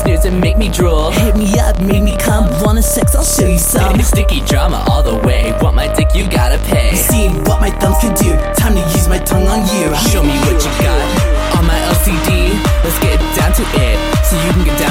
[0.00, 1.10] listeners and make me drool.
[1.10, 2.44] Hit me up, make me come.
[2.62, 3.14] Want a sex?
[3.14, 4.00] I'll show you some.
[4.00, 5.52] Sticky drama all the way.
[5.60, 6.08] Want my dick?
[6.14, 6.94] You gotta pay.
[6.94, 8.30] See what my thumbs can do.
[8.54, 9.94] Time to use my tongue on you.
[10.10, 12.52] Show me what you got on my LCD.
[12.84, 14.89] Let's get down to it so you can get down.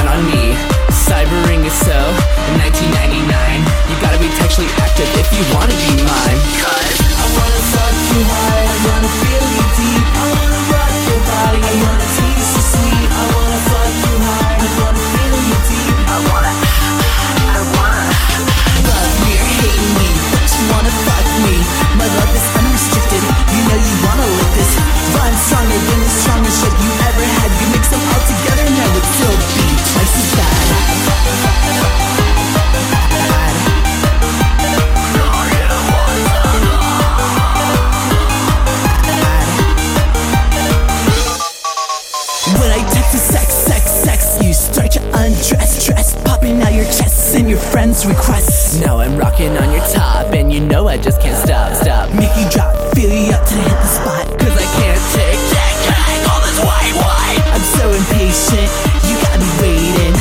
[47.60, 48.80] Your friends' requests.
[48.80, 52.10] now I'm rocking on your top, and you know I just can't stop, stop.
[52.16, 54.26] Make you drop, feel you up to hit the spot.
[54.40, 57.44] Cause I can't take that drag, all this white, white.
[57.52, 58.70] I'm so impatient,
[59.08, 60.16] you gotta be waiting.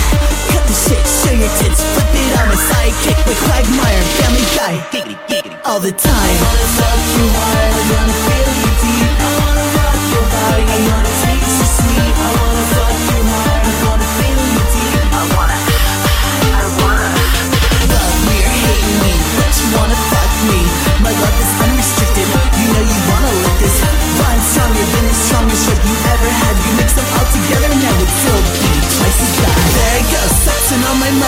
[0.50, 4.74] Cut the shit, show your tits, flip it on my sidekick like Quagmire, Family Guy.
[5.64, 6.10] All the time.
[6.10, 7.67] I wanna fuck you hard,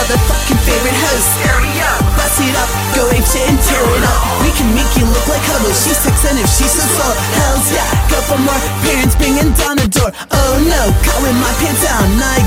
[0.01, 1.29] motherfucking favorite host.
[2.17, 4.19] Bust it up, go ape shit and tear it up.
[4.41, 5.73] We can make you look like Hubble.
[5.77, 7.13] She's sexing if she's so slow.
[7.37, 8.57] Hells yeah, go for more.
[8.81, 10.09] Parents banging down the door.
[10.33, 10.81] Oh no,
[11.21, 12.09] with my pants down.
[12.17, 12.40] I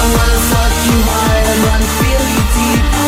[0.00, 2.99] I wanna suck you hard and run feel you deep.